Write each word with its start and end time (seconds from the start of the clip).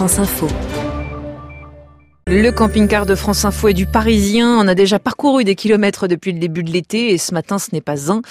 France 0.00 0.18
Info. 0.18 0.48
Le 2.26 2.50
camping-car 2.52 3.04
de 3.04 3.14
France 3.14 3.44
Info 3.44 3.68
est 3.68 3.74
du 3.74 3.84
Parisien. 3.84 4.56
On 4.58 4.66
a 4.66 4.74
déjà 4.74 4.98
parcouru 4.98 5.44
des 5.44 5.54
kilomètres 5.54 6.08
depuis 6.08 6.32
le 6.32 6.38
début 6.38 6.62
de 6.64 6.70
l'été 6.70 7.12
et 7.12 7.18
ce 7.18 7.34
matin, 7.34 7.58
ce 7.58 7.68
n'est 7.74 7.82
pas 7.82 8.10
un, 8.10 8.22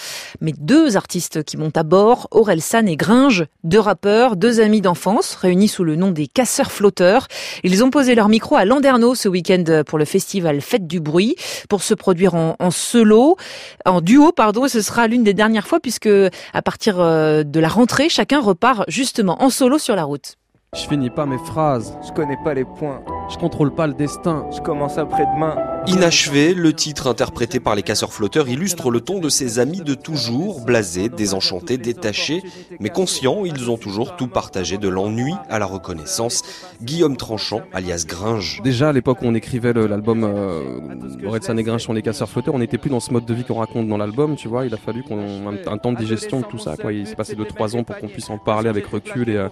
mais 0.42 0.52
deux 0.58 0.98
artistes 0.98 1.44
qui 1.44 1.58
montent 1.58 1.78
à 1.78 1.84
bord, 1.84 2.28
Aurel 2.32 2.60
San 2.64 2.90
et 2.90 2.96
Gringe, 2.96 3.46
deux 3.64 3.78
rappeurs, 3.78 4.36
deux 4.36 4.62
amis 4.62 4.82
d'enfance 4.82 5.36
réunis 5.36 5.68
sous 5.68 5.84
le 5.84 5.96
nom 5.96 6.10
des 6.10 6.26
Casseurs 6.26 6.72
Flotteurs. 6.72 7.28
Ils 7.64 7.84
ont 7.84 7.92
posé 7.92 8.16
leur 8.16 8.30
micro 8.30 8.56
à 8.56 8.66
Landerneau 8.66 9.14
ce 9.14 9.30
week-end 9.30 9.84
pour 9.86 10.00
le 10.00 10.06
festival 10.06 10.62
Fête 10.62 10.88
du 10.88 11.00
Bruit 11.00 11.36
pour 11.70 11.84
se 11.84 11.94
produire 11.94 12.34
en, 12.34 12.56
en 12.58 12.72
solo, 12.72 13.38
en 13.86 14.02
duo, 14.02 14.32
pardon. 14.32 14.68
Ce 14.68 14.82
sera 14.82 15.06
l'une 15.06 15.24
des 15.24 15.36
dernières 15.36 15.68
fois 15.68 15.80
puisque 15.80 16.10
à 16.10 16.62
partir 16.64 17.00
euh, 17.00 17.44
de 17.44 17.60
la 17.60 17.68
rentrée, 17.68 18.10
chacun 18.10 18.40
repart 18.40 18.86
justement 18.88 19.44
en 19.44 19.52
solo 19.52 19.78
sur 19.78 19.96
la 19.96 20.04
route. 20.04 20.39
Je 20.76 20.88
finis 20.88 21.10
pas 21.10 21.26
mes 21.26 21.40
phrases, 21.40 21.98
Je 22.06 22.12
connais 22.12 22.38
pas 22.44 22.54
les 22.54 22.64
points. 22.64 23.02
je 23.32 23.38
contrôle 23.38 23.74
pas 23.74 23.88
le 23.88 23.94
destin. 23.94 24.46
Je 24.56 24.62
commence 24.62 25.00
après-demain. 25.00 25.56
Inachevé, 25.88 26.54
le 26.54 26.74
titre 26.74 27.08
interprété 27.08 27.60
par 27.60 27.76
les 27.76 27.82
casseurs 27.82 28.14
flotteurs 28.14 28.48
illustre 28.48 28.92
le 28.92 29.02
ton 29.02 29.20
de 29.20 29.30
ses 29.30 29.60
amis 29.60 29.82
de 29.82 29.94
toujours, 29.94 30.62
blasés, 30.62 31.10
désenchantés, 31.10 31.78
détachés, 31.78 32.44
mais 32.80 32.90
conscients, 32.90 33.44
ils 33.46 33.70
ont 33.70 33.78
toujours 33.78 34.16
tout 34.16 34.28
partagé 34.28 34.78
de 34.78 34.88
l'ennui 34.88 35.34
à 35.50 35.60
la 35.60 35.66
reconnaissance. 35.66 36.44
Guillaume 36.82 37.18
Tranchant, 37.18 37.62
alias 37.74 38.06
Gringe. 38.08 38.62
Déjà 38.64 38.90
à 38.90 38.94
l'époque 38.94 39.22
où 39.22 39.26
on 39.26 39.34
écrivait 39.34 39.74
l'album 39.74 40.24
euh, 40.24 40.80
Red 41.26 41.44
San 41.44 41.58
et 41.58 41.64
Grinch 41.64 41.84
sont 41.86 41.94
les 41.94 42.02
casseurs 42.02 42.30
flotteurs, 42.30 42.54
on 42.54 42.60
n'était 42.60 42.78
plus 42.78 42.90
dans 42.90 43.00
ce 43.00 43.12
mode 43.12 43.26
de 43.26 43.34
vie 43.34 43.44
qu'on 43.44 43.60
raconte 43.60 43.88
dans 43.88 43.98
l'album, 43.98 44.36
tu 44.36 44.48
vois. 44.48 44.66
Il 44.66 44.74
a 44.74 44.78
fallu 44.78 45.04
qu'on 45.04 45.48
un, 45.48 45.68
un 45.68 45.78
temps 45.78 45.92
de 45.92 45.98
digestion 45.98 46.42
de 46.42 46.46
tout 46.46 46.60
ça. 46.60 46.76
Quoi. 46.78 46.94
Il 46.94 47.08
s'est 47.08 47.16
passé 47.16 47.36
2-3 47.36 47.78
ans 47.78 47.84
pour 47.84 47.98
qu'on 47.98 48.08
puisse 48.08 48.30
en 48.30 48.38
parler 48.38 48.70
avec 48.70 48.86
recul 48.86 49.30
et, 49.30 49.38
euh, 49.38 49.50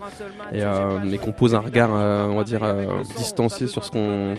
euh, 0.53 1.11
et 1.11 1.17
qu'on 1.17 1.31
pose 1.31 1.55
un 1.55 1.59
regard, 1.59 1.89
euh, 1.93 2.27
on 2.27 2.35
va 2.35 2.43
dire, 2.43 2.63
euh, 2.63 2.85
distancié 3.17 3.67
sur 3.67 3.83
ce 3.83 3.91
qu'on 3.91 4.35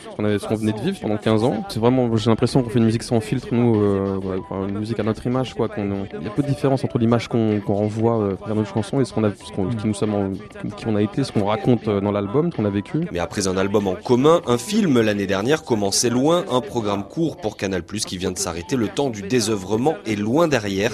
venait 0.56 0.72
de 0.72 0.80
vivre 0.80 1.00
pendant 1.00 1.16
15 1.16 1.44
ans. 1.44 1.64
C'est 1.78 1.82
vraiment, 1.82 2.16
j'ai 2.16 2.28
l'impression 2.28 2.60
qu'on 2.64 2.70
fait 2.70 2.80
une 2.80 2.86
musique 2.86 3.04
sans 3.04 3.20
filtre, 3.20 3.46
nous, 3.52 3.80
euh, 3.80 4.16
ouais, 4.16 4.38
enfin, 4.40 4.66
une 4.66 4.80
musique 4.80 4.98
à 4.98 5.04
notre 5.04 5.24
image, 5.28 5.54
quoi. 5.54 5.68
qu'on- 5.68 6.06
Il 6.18 6.24
y 6.24 6.26
a 6.26 6.30
peu 6.30 6.42
de 6.42 6.48
différence 6.48 6.82
entre 6.82 6.98
l'image 6.98 7.28
qu'on 7.28 7.60
renvoie 7.68 8.18
euh, 8.20 8.34
vers 8.44 8.56
nos 8.56 8.64
chansons 8.64 9.00
et 9.00 9.04
ce 9.04 9.12
qu'on 9.12 9.22
a, 9.22 9.30
ce 9.30 9.52
qu'on- 9.52 9.68
qui 9.68 9.86
nous 9.86 9.94
sommes, 9.94 10.12
en- 10.12 10.30
qui 10.76 10.86
on 10.88 10.96
a 10.96 11.02
été, 11.02 11.22
ce 11.22 11.30
qu'on 11.30 11.44
raconte 11.44 11.86
euh, 11.86 12.00
dans 12.00 12.10
l'album, 12.10 12.50
ce 12.50 12.56
qu'on 12.56 12.64
a 12.64 12.68
vécu. 12.70 13.06
Mais 13.12 13.20
après 13.20 13.46
un 13.46 13.56
album 13.56 13.86
en 13.86 13.94
commun, 13.94 14.40
un 14.48 14.58
film 14.58 15.00
l'année 15.00 15.28
dernière 15.28 15.62
commençait 15.62 16.10
loin, 16.10 16.44
un 16.50 16.60
programme 16.60 17.04
court 17.04 17.36
pour 17.36 17.56
Canal+, 17.56 17.84
qui 17.84 18.18
vient 18.18 18.32
de 18.32 18.38
s'arrêter, 18.38 18.74
le 18.74 18.88
temps 18.88 19.08
du 19.10 19.22
désœuvrement 19.22 19.94
est 20.04 20.16
loin 20.18 20.48
derrière. 20.48 20.90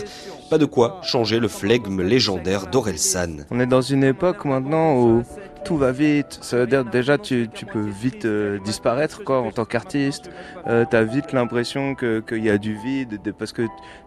Pas 0.51 0.59
de 0.59 0.67
quoi 0.67 1.01
changer 1.03 1.41
le 1.41 1.49
flegme 1.49 2.03
légendaire 2.03 2.67
d'Orelsan. 2.71 3.39
On 3.51 3.59
est 3.59 3.67
dans 3.67 3.81
une 3.81 4.05
époque 4.05 4.45
maintenant 4.45 4.97
où 5.01 5.23
tout 5.65 5.77
va 5.77 5.93
vite. 5.93 6.39
Ça 6.43 6.59
veut 6.59 6.67
dire 6.67 6.85
déjà 6.85 7.19
tu, 7.19 7.49
tu 7.53 7.67
peux 7.67 7.81
vite 7.87 8.25
euh, 8.27 8.59
disparaître 8.61 9.25
quoi 9.25 9.41
en 9.41 9.51
tant 9.53 9.65
qu'artiste. 9.65 10.31
Euh, 10.67 10.85
T'as 10.89 11.03
vite 11.05 11.33
l'impression 11.33 11.95
que 11.95 12.21
qu'il 12.21 12.45
y 12.45 12.51
a 12.51 12.59
du 12.59 12.75
vide 12.75 13.21
de- 13.23 13.31
parce 13.33 13.53
que 13.53 13.63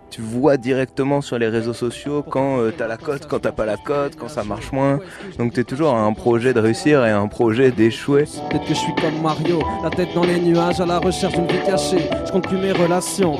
tu 0.10 0.22
vois 0.22 0.58
directement 0.58 1.22
sur 1.22 1.38
les 1.38 1.48
réseaux 1.48 1.74
sociaux 1.74 2.24
quand 2.24 2.60
euh, 2.60 2.74
t'as 2.76 2.88
la 2.88 2.98
cote, 2.98 3.28
quand 3.28 3.40
t'as 3.40 3.52
pas 3.52 3.66
la 3.66 3.78
cote, 3.78 4.16
quand 4.18 4.30
ça 4.30 4.44
marche 4.44 4.72
moins. 4.72 5.00
Donc 5.38 5.54
t'es 5.54 5.64
toujours 5.64 5.94
à 5.94 6.02
un 6.02 6.14
projet 6.14 6.54
de 6.54 6.60
réussir 6.60 7.06
et 7.06 7.12
un 7.12 7.28
projet 7.28 7.72
d'échouer. 7.72 8.26
Peut-être 8.50 8.64
que 8.64 8.70
je 8.70 8.80
suis 8.80 8.96
comme 8.96 9.22
Mario, 9.22 9.62
la 9.84 9.90
tête 9.90 10.10
dans 10.16 10.24
les 10.24 10.40
nuages 10.40 10.80
à 10.80 10.86
la 10.86 11.00
recherche 11.00 11.34
d'une 11.34 11.48
vie 11.48 11.66
cachée. 11.66 12.10
Je 12.26 12.32
compte 12.32 12.48
plus 12.48 12.58
mes 12.58 12.72
relations. 12.72 13.38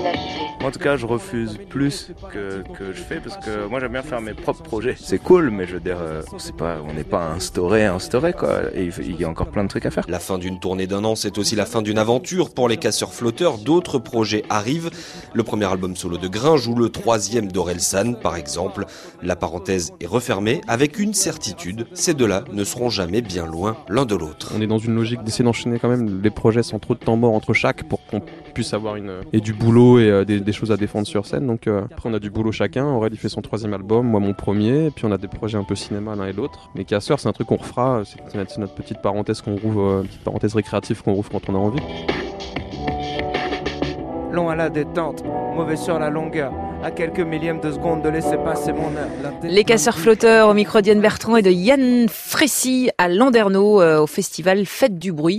En 0.64 0.72
tout 0.72 0.80
cas, 0.80 0.98
je 0.98 1.06
refuse 1.06 1.58
plus 1.70 2.12
que, 2.34 2.64
que 2.78 2.92
je 2.92 3.02
fais 3.02 3.20
parce 3.20 3.38
que 3.38 3.68
moi 3.68 3.80
j'aime 3.80 3.92
bien 3.92 4.02
faire 4.02 4.22
mes 4.22 4.34
propres 4.34 4.64
projets. 4.64 4.96
C'est 5.00 5.20
cool, 5.20 5.52
mais 5.52 5.68
je 5.68 5.76
veux 5.76 5.80
dire, 5.80 5.98
euh, 6.02 6.24
c'est 6.40 6.56
pas, 6.56 6.78
on 6.84 6.94
n'est 6.94 7.04
pas 7.04 7.28
instauré, 7.28 7.86
instauré 7.86 8.34
quoi. 8.34 8.62
Et 8.74 8.90
il 9.00 9.22
y 9.22 9.24
a 9.24 9.30
encore 9.30 9.48
plein 9.48 9.64
de 9.64 9.70
trucs 9.70 9.86
à 9.86 9.92
faire. 9.92 10.06
La 10.10 10.20
fin 10.20 10.38
d'une 10.38 10.60
tournée 10.60 10.88
d'un 10.88 11.04
an, 11.04 11.16
c'est 11.16 11.38
aussi 11.38 11.56
la 11.56 11.66
fin 11.66 11.82
d'une 11.82 12.00
aventure. 12.00 12.50
Pour 12.50 12.68
les 12.68 12.78
casseurs 12.78 13.14
flotteurs, 13.14 13.60
d'autres 13.60 14.00
projets 14.00 14.44
arrivent. 14.50 14.90
Le 15.34 15.44
premier 15.44 15.66
album 15.66 15.96
solo 15.96 16.18
de 16.18 16.28
Gringe 16.58 16.68
ou 16.68 16.76
le 16.76 16.90
troisième 16.90 17.52
d'Orelsan, 17.52 18.14
par 18.14 18.36
exemple. 18.36 18.86
La 19.22 19.36
parenthèse 19.36 19.94
est 20.00 20.08
refermée 20.08 20.62
avec 20.68 21.00
une 21.00 21.14
certitude. 21.14 21.88
Ces 21.94 22.14
deux-là 22.14 22.44
ne 22.52 22.64
seront 22.64 22.90
jamais 22.90 23.22
bien 23.22 23.46
loin 23.46 23.78
l'un 23.90 24.06
de 24.06 24.16
l'autre. 24.16 24.52
On 24.56 24.62
est 24.62 24.68
dans 24.68 24.78
une 24.78 24.96
logique 24.96 25.24
d'essayer 25.24 25.46
d'enchaîner 25.46 25.80
quand 25.80 25.90
même 25.90 26.22
les 26.22 26.30
projets 26.30 26.64
sans 26.64 26.80
trop 26.80 26.94
de 26.94 27.00
temps 27.00 27.16
mort 27.16 27.34
entre 27.34 27.54
chaque 27.54 27.88
pour 27.88 28.06
qu'on 28.08 28.22
puisse 28.54 28.74
avoir 28.74 28.96
une 28.96 29.22
et 29.34 29.40
du 29.40 29.54
boulot 29.54 30.00
et 30.00 30.10
euh, 30.10 30.26
des, 30.26 30.52
choses 30.52 30.72
à 30.72 30.78
défendre 30.78 31.08
sur 31.08 31.26
scène. 31.26 31.46
Donc 31.46 31.68
euh, 31.68 31.84
après 31.92 32.10
on 32.10 32.14
a 32.14 32.20
du 32.20 32.30
boulot 32.30 32.52
chacun. 32.52 32.86
Aurel 32.86 33.14
il 33.14 33.20
fait 33.20 33.30
son 33.30 33.42
troisième 33.42 33.74
album, 33.74 34.08
moi 34.08 34.20
mon 34.20 34.34
premier. 34.34 34.88
Et 34.88 34.92
puis 34.92 35.06
on 35.06 35.12
a 35.12 35.18
des 35.18 35.28
projets 35.28 35.58
un 35.58 35.64
peu 35.64 35.76
cinéma 35.76 36.16
l'un 36.16 36.28
et 36.28 36.34
l'autre. 36.34 36.70
Mais 36.76 36.84
Casseur 36.84 37.20
c'est 37.20 37.28
un 37.28 37.34
truc 37.34 37.48
qu'on 37.48 37.58
refera. 37.58 38.04
C'est 38.06 38.58
notre 38.58 38.76
petite 38.76 39.02
parenthèse 39.02 39.42
qu'on 39.42 39.56
rouvre, 39.56 39.82
euh, 39.82 40.04
petite 40.04 40.24
parenthèse 40.24 40.56
récréative 40.56 41.04
qu'on 41.04 41.14
rouvre 41.14 41.30
quand 41.30 41.50
on 41.50 41.56
a 41.56 41.60
envie. 41.60 41.82
Long 44.38 44.50
à 44.50 44.56
la 44.56 44.70
détente, 44.70 45.24
mauvais 45.56 45.76
sur 45.76 45.98
la 45.98 46.12
longueur. 46.12 46.54
À 46.84 46.92
quelques 46.92 47.22
millièmes 47.22 47.60
de 47.60 47.72
seconde 47.72 48.04
de 48.04 48.10
laisser 48.10 48.38
passer 48.38 48.72
mon 48.72 48.96
heure. 48.96 49.10
Les 49.42 49.64
casseurs 49.64 49.98
flotteurs 49.98 50.50
au 50.50 50.54
micro 50.54 50.80
d'Yann 50.80 51.02
Bertrand 51.02 51.38
et 51.38 51.42
de 51.42 51.50
Yann 51.50 52.08
Frécy 52.08 52.92
à 53.00 53.10
Landerneau 53.10 53.82
euh, 53.82 54.00
au 54.00 54.06
festival 54.06 54.68
Fête 54.68 55.00
du 55.00 55.12
Bruit. 55.12 55.36